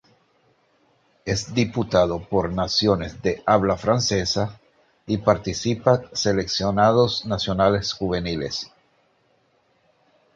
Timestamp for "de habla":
3.21-3.77